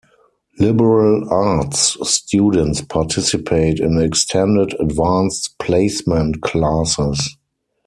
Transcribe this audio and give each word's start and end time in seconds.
Liberal 0.57 1.31
Arts 1.31 1.95
students 2.09 2.81
participate 2.81 3.79
in 3.79 4.01
extended 4.01 4.73
Advanced 4.79 5.55
Placement 5.59 6.41
classes. 6.41 7.37